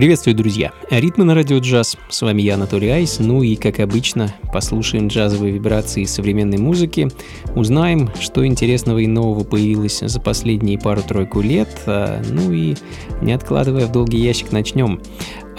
[0.00, 0.72] Приветствую, друзья!
[0.88, 1.98] Ритмы на радио джаз.
[2.08, 3.18] С вами я, Анатолий Айс.
[3.18, 7.08] Ну и, как обычно, послушаем джазовые вибрации современной музыки,
[7.54, 12.76] узнаем, что интересного и нового появилось за последние пару-тройку лет, а, ну и,
[13.20, 15.02] не откладывая в долгий ящик, начнем.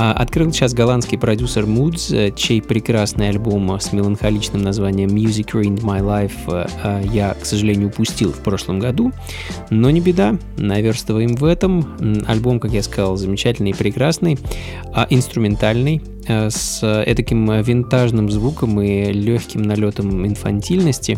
[0.03, 5.81] А, открыл сейчас голландский продюсер Moods, э, чей прекрасный альбом с меланхоличным названием Music Ruined
[5.81, 9.11] My Life э, а, я, к сожалению, упустил в прошлом году.
[9.69, 12.25] Но не беда, наверстываем в этом.
[12.25, 14.39] Альбом, как я сказал, замечательный и прекрасный,
[14.91, 21.17] а инструментальный, Э, с таким винтажным звуком и легким налетом инфантильности.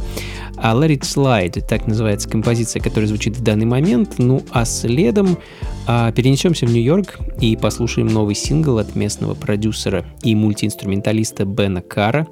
[0.57, 4.15] А Let It Slide, так называется композиция, которая звучит в данный момент.
[4.17, 5.37] Ну а следом
[5.85, 12.27] а, перенесемся в Нью-Йорк и послушаем новый сингл от местного продюсера и мультиинструменталиста Бена Кара,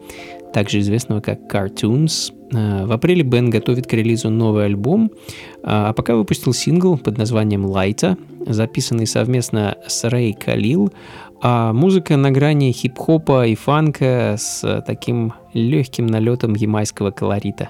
[0.53, 2.34] также известного как Cartoons.
[2.53, 5.12] Э, в апреле Бен готовит к релизу новый альбом,
[5.64, 10.91] а, а пока выпустил сингл под названием «Лайта», записанный совместно с Рэй Калил,
[11.41, 17.69] а музыка на грани хип-хопа и фанка с таким легким налетом ямайского колорита.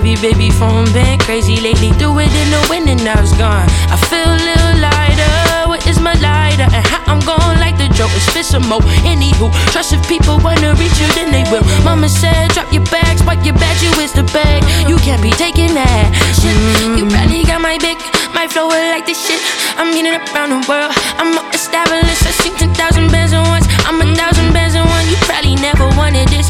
[0.00, 1.90] Baby, baby, phone been crazy lately.
[2.00, 3.68] Do it in the wind and now it's gone.
[3.92, 5.68] I feel a little lighter.
[5.68, 6.64] What is my lighter?
[6.64, 8.80] And how I'm going like the joke is fit some more.
[9.04, 11.60] Anywho, trust if people wanna reach you, then they will.
[11.84, 14.64] Mama said, drop your bags, wipe your bags, you is the bag.
[14.88, 16.08] You can't be taking that
[16.40, 16.56] shit.
[16.56, 16.96] Mm.
[16.96, 18.00] You probably got my big,
[18.32, 19.40] my flow like this shit.
[19.76, 20.96] I'm getting around the world.
[21.20, 22.24] I'm more established.
[22.24, 23.68] I seen 10,000 bands at once.
[23.84, 25.04] I'm a thousand bands at once.
[25.12, 26.41] You probably never wanted this.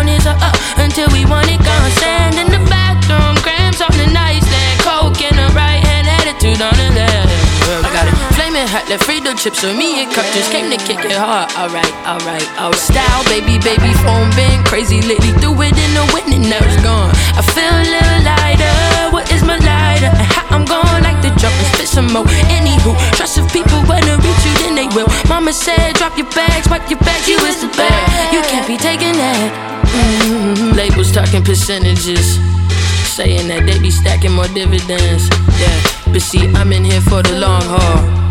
[0.00, 1.90] Sun is up, up uh, until we want it gone.
[2.00, 6.79] Stand in the bathroom, cramps on the nightstand, coke in the right hand, attitude on
[8.70, 11.50] hot, left Frito chips with me and just came to kick it hard.
[11.58, 15.34] Alright, alright, our style, baby, baby, phone been crazy lately.
[15.42, 17.10] Threw it in the wind and now it's gone.
[17.34, 18.74] I feel a little lighter.
[19.10, 20.14] What is my lighter?
[20.14, 22.22] And how I'm going like the jump and spit some more.
[22.54, 25.10] Anywho, trust if people wanna reach you, then they will.
[25.26, 28.06] Mama said, drop your bags, wipe your bags, you is the bag.
[28.30, 29.50] You can't be taking that.
[29.90, 30.78] Mm-hmm.
[30.78, 32.38] Labels talking percentages.
[33.10, 35.26] Saying that they be stacking more dividends.
[35.58, 38.30] Yeah, but see, I'm in here for the long haul.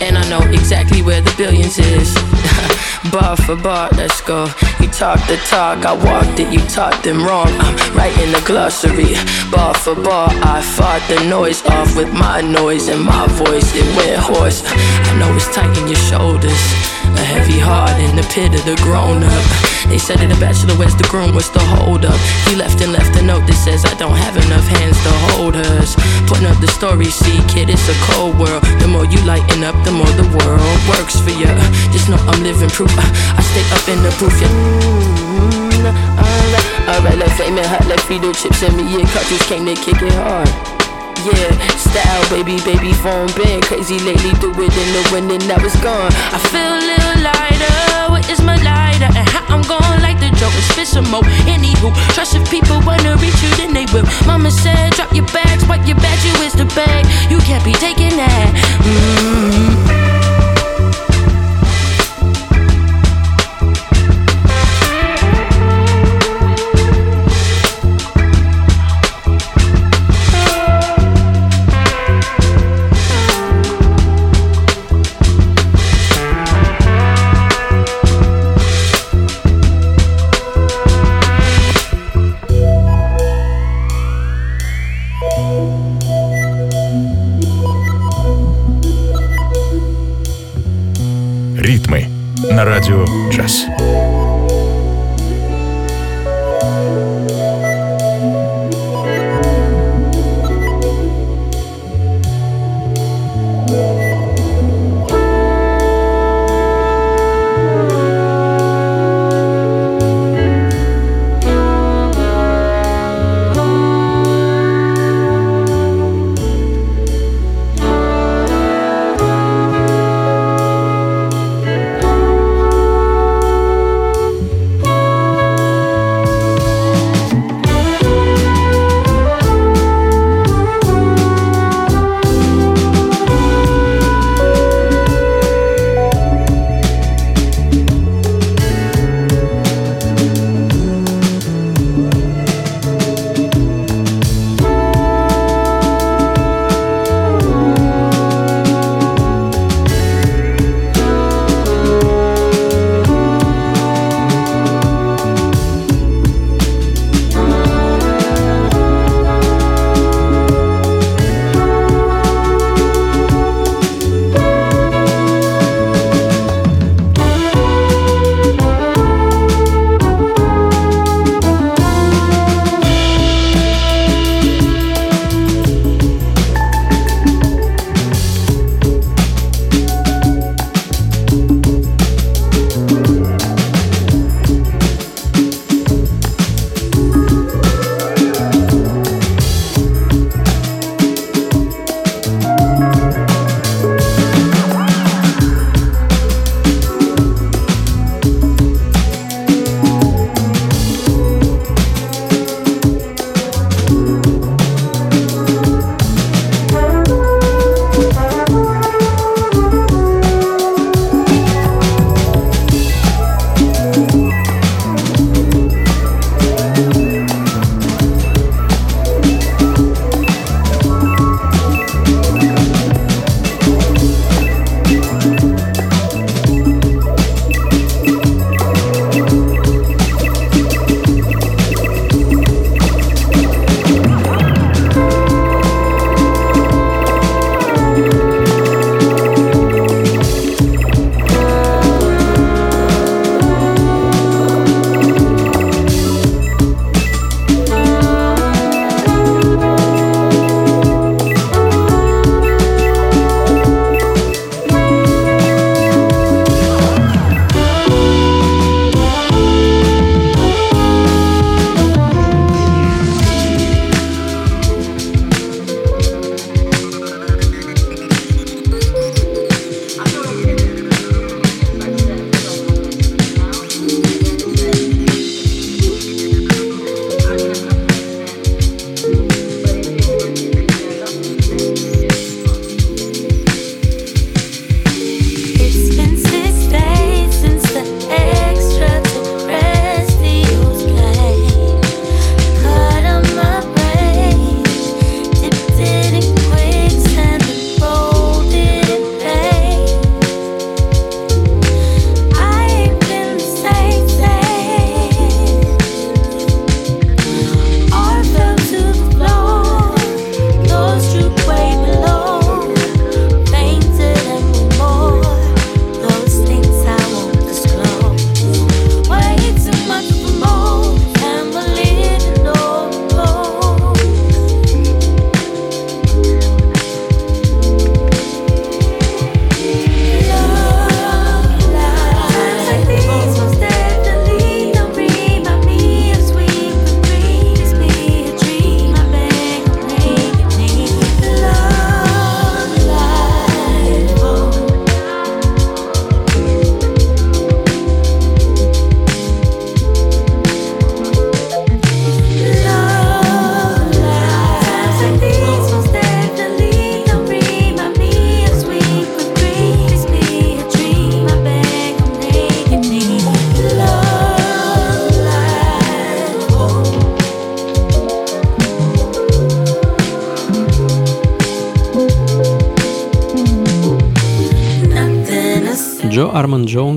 [0.00, 2.14] And I know exactly where the billions is.
[3.12, 4.46] bar for bar, let's go.
[4.80, 7.48] You talk the talk, I walked it, you taught them wrong.
[7.48, 7.76] I'm
[8.22, 9.14] in the glossary.
[9.50, 13.74] Bar for bar, I fought the noise off with my noise and my voice.
[13.74, 14.62] It went hoarse.
[14.66, 16.99] I know it's tight in your shoulders.
[17.16, 19.44] A heavy heart in the pit of the grown up.
[19.88, 22.20] They said that the bachelor was the groom, was the hold up.
[22.46, 25.54] He left and left a note that says I don't have enough hands to hold
[25.54, 25.96] hers.
[26.30, 28.62] Putting up the story, see, kid, it's a cold world.
[28.78, 31.50] The more you lighten up, the more the world works for you.
[31.90, 32.92] Just know I'm living proof.
[32.94, 33.04] Uh,
[33.34, 34.48] I stay up in the proof, yeah.
[34.48, 35.60] Mm-hmm.
[35.80, 40.02] Alright, alright, like flaming hot, like Frito chips and me, yeah, cartridge came to kick
[40.02, 40.79] it hard.
[41.22, 44.32] Yeah, style, baby, baby, phone been crazy lately.
[44.40, 46.10] Do it in the wind and now it's gone.
[46.32, 47.79] I feel a little lighter.
[93.30, 93.69] Радио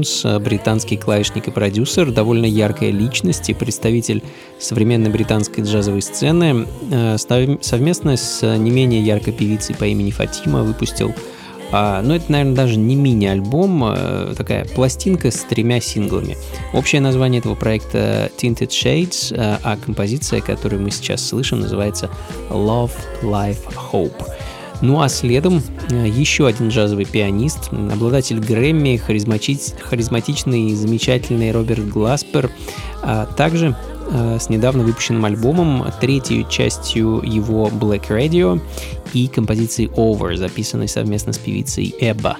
[0.03, 4.21] Джонс, э, британский клавишник и продюсер, довольно яркая личность и представитель
[4.59, 11.13] современной британской джазовой сцены, э, совместно с не менее яркой певицей по имени Фатима выпустил
[11.75, 16.37] а, ну, это, наверное, даже не мини-альбом, а такая пластинка с тремя синглами.
[16.71, 22.11] Общее название этого проекта Tinted Shades, а, а композиция, которую мы сейчас слышим, называется
[22.51, 22.91] Love,
[23.23, 24.23] Life, Hope.
[24.83, 32.51] Ну а следом э, еще один джазовый пианист, обладатель Грэмми, харизматичный и замечательный Роберт Гласпер,
[33.01, 33.77] а также
[34.11, 38.59] э, с недавно выпущенным альбомом, третьей частью его Black Radio
[39.13, 42.37] и композицией Over, записанной совместно с певицей Эбба.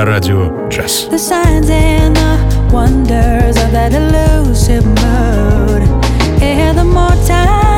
[0.00, 1.08] на радио «Джаз».
[1.10, 5.84] The signs and the wonders of that elusive mode
[6.40, 7.69] And the more time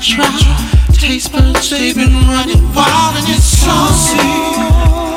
[0.00, 0.30] try.
[0.92, 4.18] Taste buds, they've been running wild and it's saucy.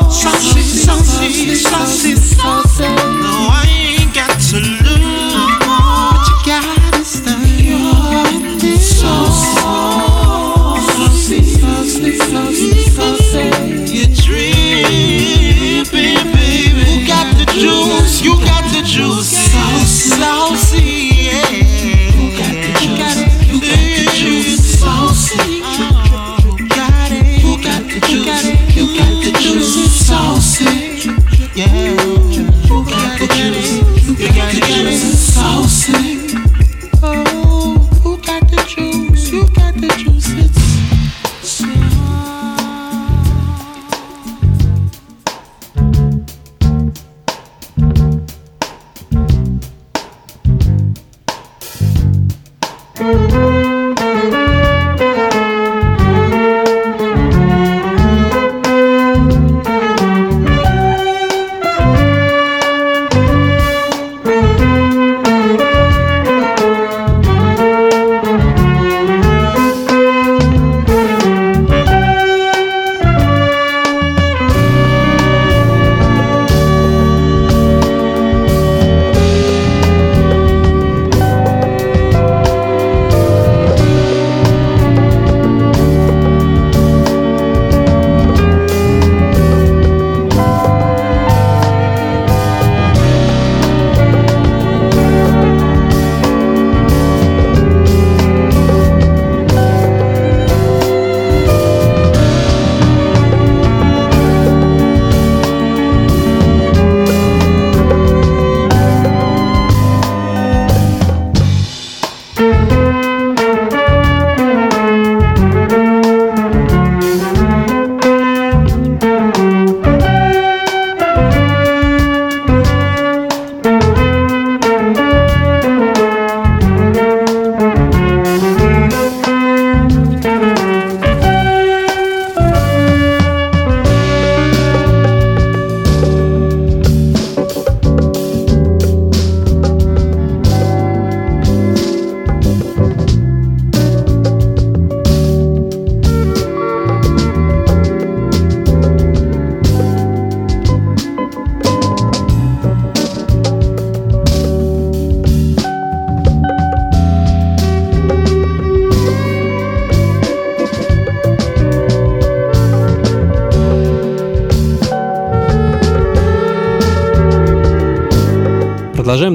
[0.09, 2.83] Saucy, saucy, saucy, saucy.
[2.83, 3.65] No, I
[3.99, 4.88] ain't got to.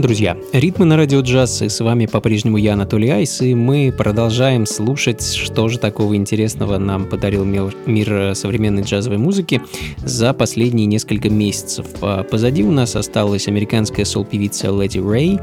[0.05, 0.37] Друзья.
[0.53, 5.25] Ритмы на радио джаз, и с вами по-прежнему я, Анатолий Айс, и мы продолжаем слушать,
[5.25, 9.63] что же такого интересного нам подарил мир современной джазовой музыки
[9.97, 11.87] за последние несколько месяцев.
[12.03, 15.41] А позади у нас осталась американская сол-певица Леди Рэй,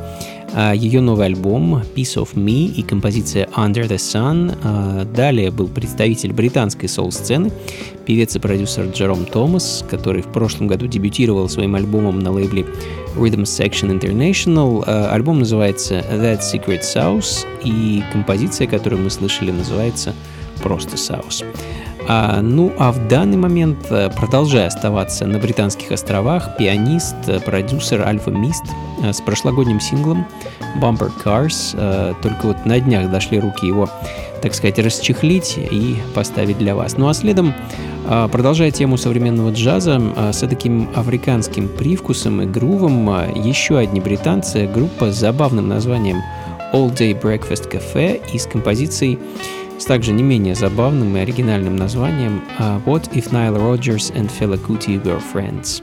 [0.73, 4.57] ее новый альбом Piece of Me и композиция Under the Sun.
[4.63, 7.51] А, далее был представитель британской соул-сцены,
[8.05, 12.65] певец и продюсер Джером Томас, который в прошлом году дебютировал своим альбомом на лейбле
[13.15, 14.83] Rhythm Section International.
[14.85, 20.13] А, альбом называется That Secret Sauce, и композиция, которую мы слышали, называется
[20.61, 21.45] просто Sauce.
[22.07, 28.01] А, ну а в данный момент, э, продолжая оставаться на Британских островах, пианист, э, продюсер
[28.01, 28.63] Альфа Мист
[29.03, 30.25] э, с прошлогодним синглом
[30.79, 32.15] Bumper Cars.
[32.21, 33.89] Только вот на днях дошли руки его,
[34.41, 36.97] так сказать, расчехлить и поставить для вас.
[36.97, 37.53] Ну а следом,
[38.31, 45.15] продолжая тему современного джаза, с таким африканским привкусом и грувом, еще одни британцы, группа с
[45.15, 46.21] забавным названием
[46.73, 49.19] All Day Breakfast Cafe и с композицией
[49.77, 52.43] с также не менее забавным и оригинальным названием
[52.85, 55.81] «What if Nile Rodgers and Fela Kuti were friends?»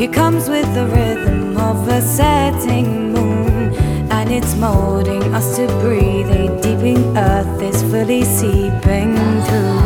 [0.00, 3.74] He comes with the rhythm of a setting moon,
[4.10, 6.30] and it's molding us to breathe.
[6.30, 9.80] A Deeping earth is fully seeping through.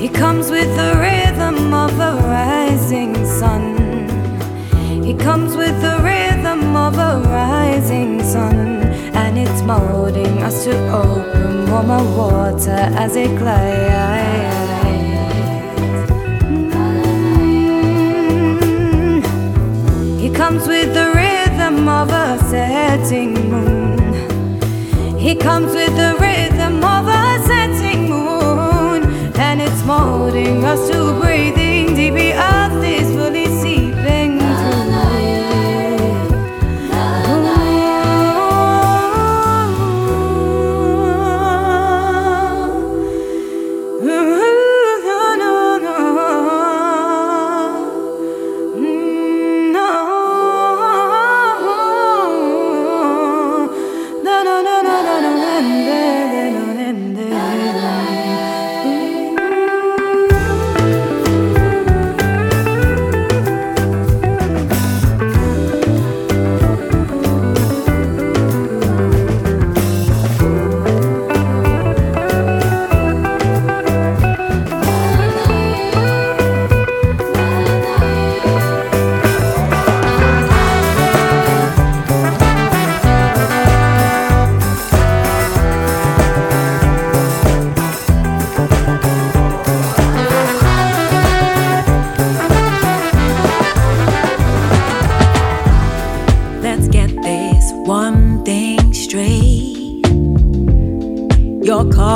[0.00, 3.64] He comes with the rhythm of a rising sun.
[5.04, 8.82] He comes with the rhythm of a rising sun,
[9.14, 14.61] and it's molding us to open warmer water as it glides.
[20.42, 23.96] comes with the rhythm of a setting moon.
[25.16, 29.04] He comes with the rhythm of a setting moon,
[29.36, 32.14] and it's molding us to breathing deep.
[32.14, 33.11] The earth is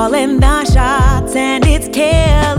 [0.06, 2.55] calling the shots, and it's killing.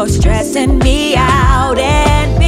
[0.00, 2.39] You're stressing me out and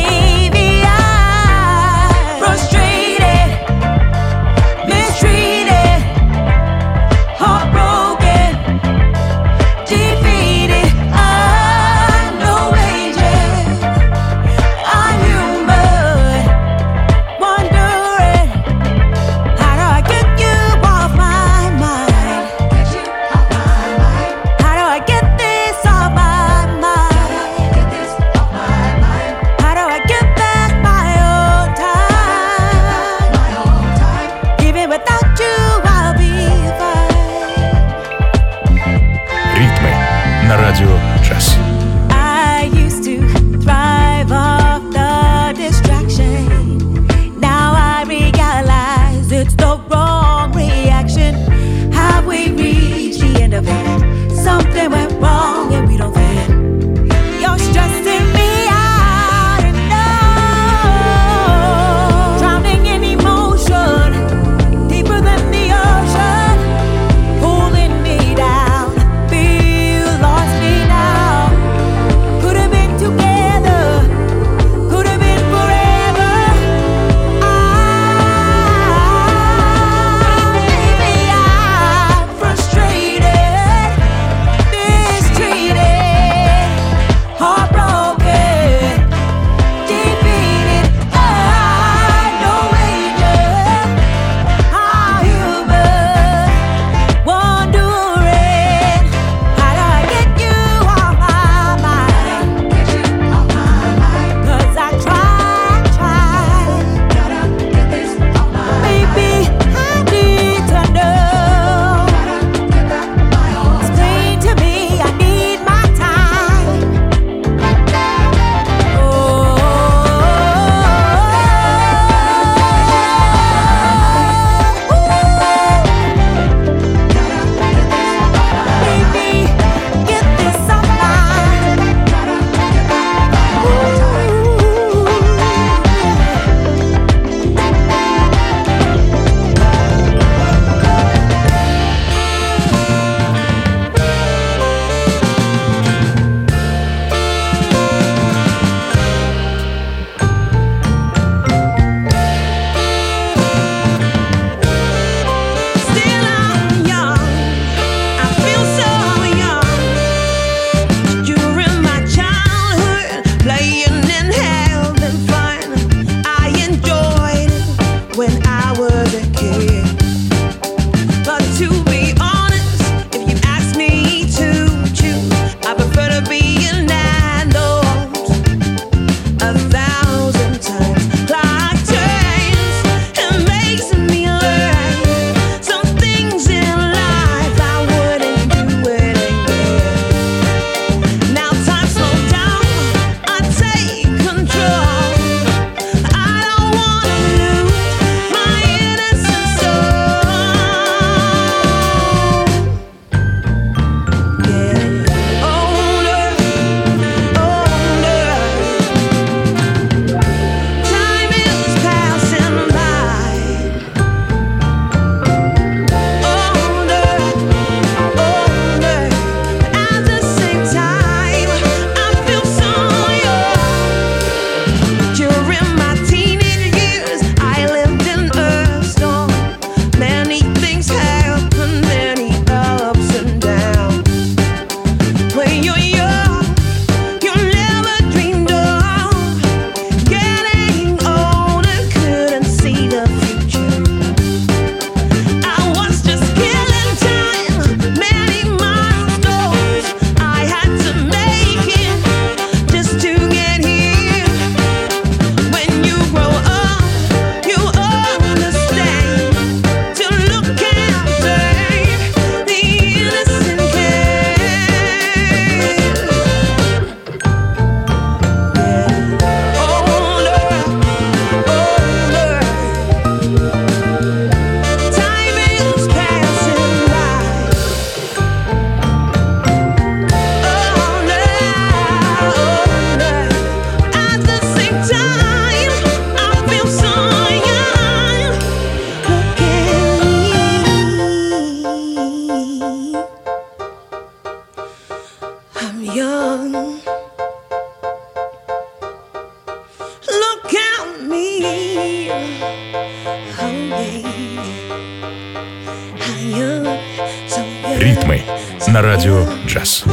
[308.72, 309.84] на радио «Джаз».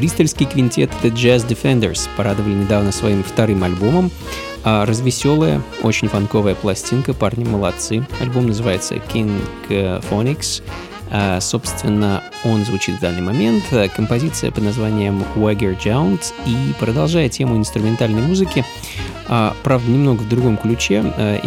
[0.00, 4.10] Бристольский квинтет The Jazz Defenders порадовали недавно своим вторым альбомом.
[4.64, 8.06] А развеселая, очень фанковая пластинка, парни молодцы.
[8.18, 9.30] Альбом называется King
[9.68, 10.62] Phonics.
[11.10, 13.64] А, собственно, он звучит в данный момент.
[13.94, 18.64] Композиция под названием Wagger Jones и продолжая тему инструментальной музыки,
[19.28, 21.04] а, правда, немного в другом ключе,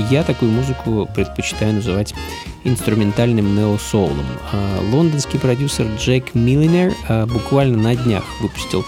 [0.10, 2.14] я такую музыку предпочитаю называть
[2.64, 4.26] инструментальным нео-соулом.
[4.92, 6.94] Лондонский продюсер Джек Миллинер
[7.28, 8.86] буквально на днях выпустил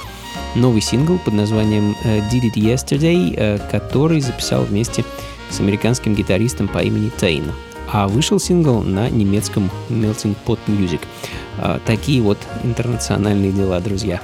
[0.55, 5.03] новый сингл под названием э, Did It Yesterday, э, который записал вместе
[5.49, 7.51] с американским гитаристом по имени Тейн.
[7.92, 11.02] А вышел сингл на немецком Melting Pot Music.
[11.58, 14.22] А, такие вот интернациональные дела, друзья.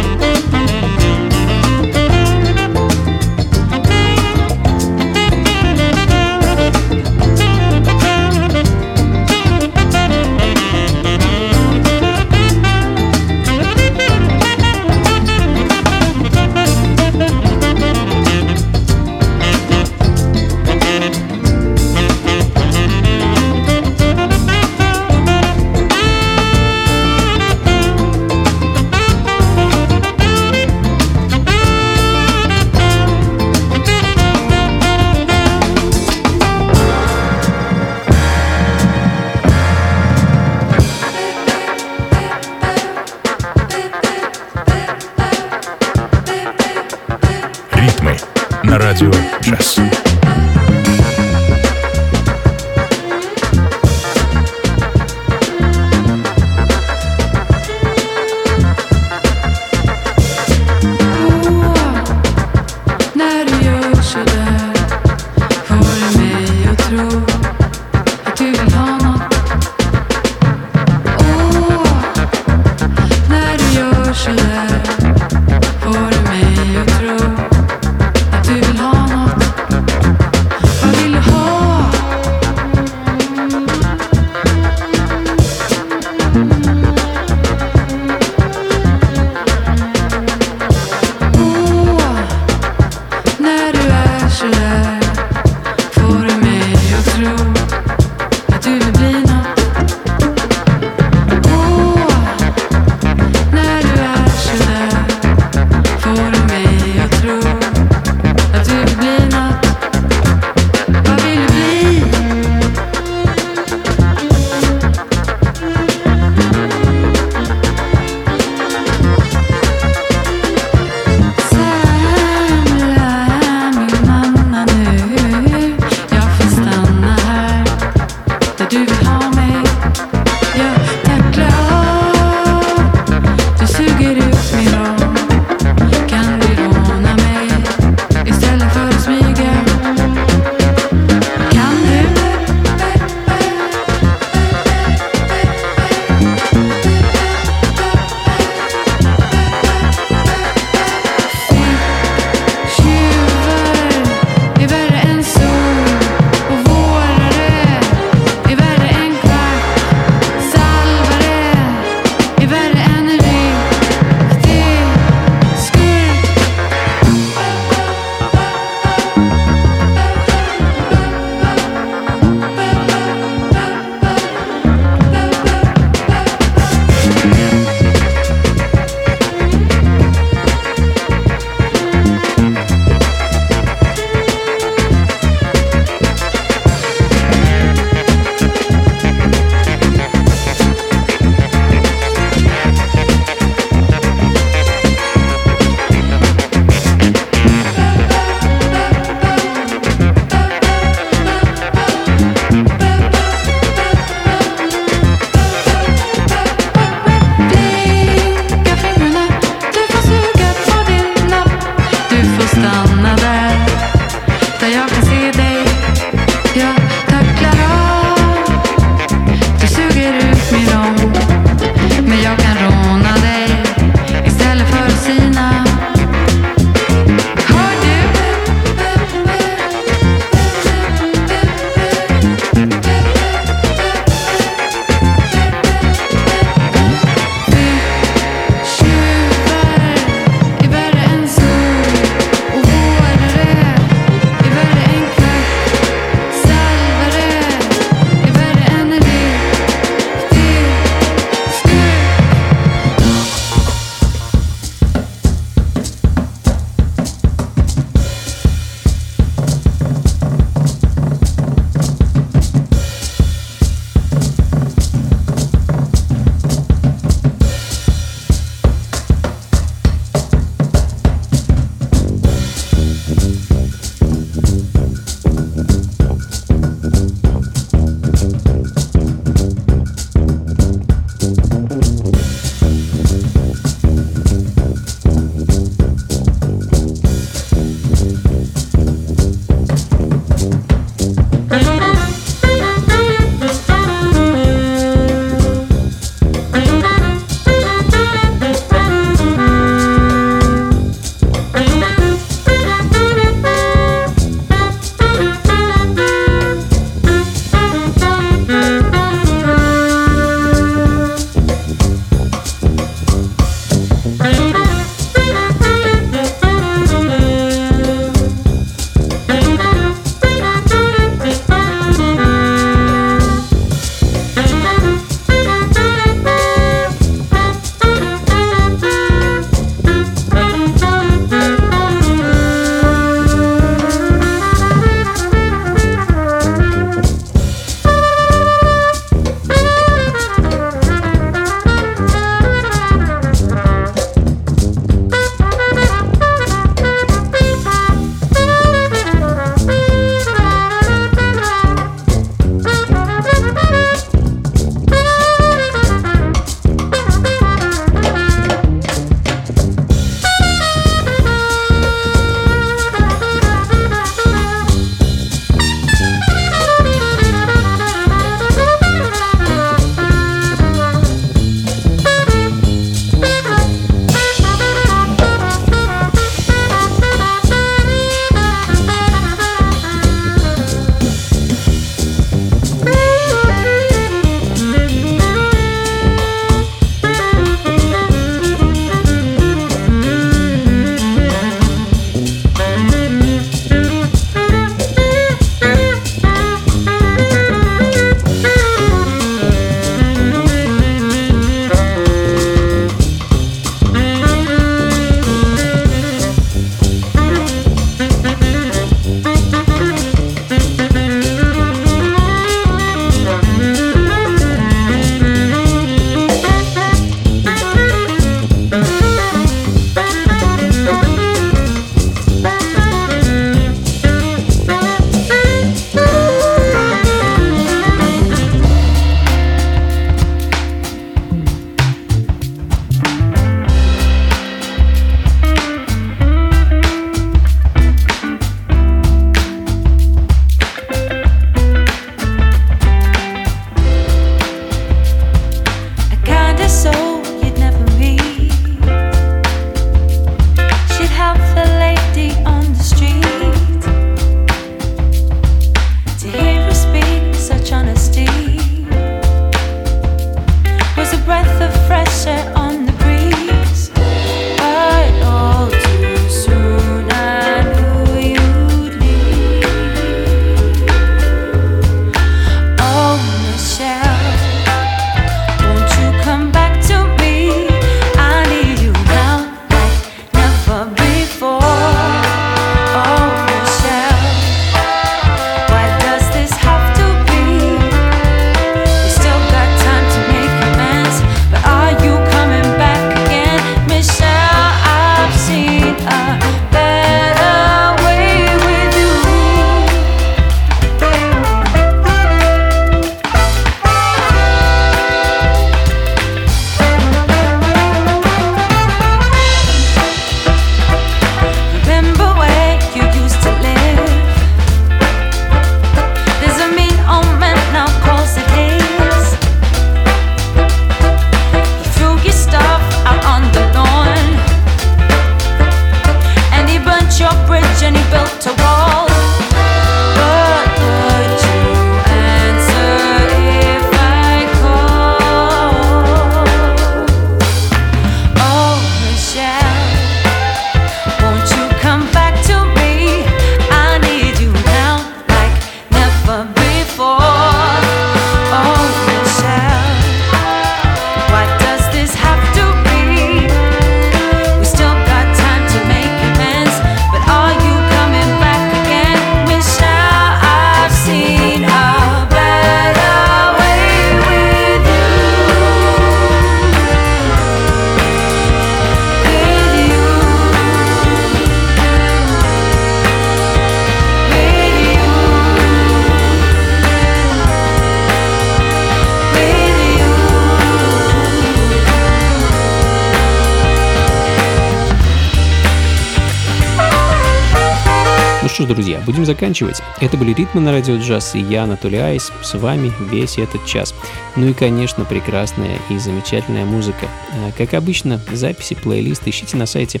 [589.06, 589.80] Будем заканчивать.
[590.00, 593.94] Это были «Ритмы на радио джаз» и я, Анатолий Айс, с вами весь этот час.
[594.34, 597.06] Ну и, конечно, прекрасная и замечательная музыка.
[597.32, 600.00] А, как обычно, записи, плейлист ищите на сайте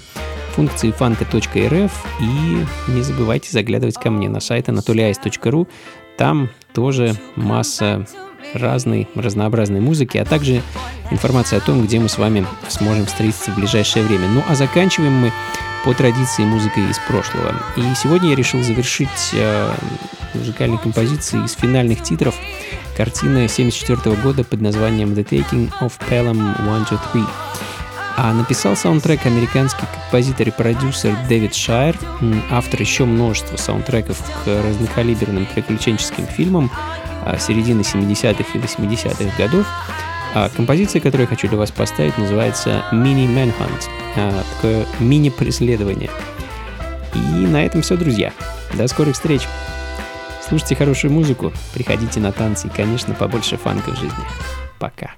[0.50, 5.68] функции фанка.рф и не забывайте заглядывать ко мне на сайт anatolyice.ru.
[6.18, 8.06] Там тоже масса
[8.54, 10.62] разной, разнообразной музыки, а также
[11.10, 14.28] информация о том, где мы с вами сможем встретиться в ближайшее время.
[14.28, 15.32] Ну а заканчиваем мы
[15.84, 17.54] по традиции музыкой из прошлого.
[17.76, 19.72] И сегодня я решил завершить э,
[20.34, 22.34] музыкальной композицией из финальных титров
[22.96, 27.22] картины 1974 года под названием The Taking of Pelham 123.
[28.18, 31.98] А написал саундтрек американский композитор и продюсер Дэвид Шайер,
[32.50, 36.70] автор еще множества саундтреков к разнокалиберным приключенческим фильмам
[37.26, 39.66] а, середины 70-х и 80-х годов.
[40.38, 43.88] А композиция, которую я хочу для вас поставить, называется «Mini Manhunt».
[44.16, 46.10] А, такое мини-преследование.
[47.14, 48.34] И на этом все, друзья.
[48.74, 49.48] До скорых встреч.
[50.46, 54.24] Слушайте хорошую музыку, приходите на танцы и, конечно, побольше фанка в жизни.
[54.78, 55.12] Пока.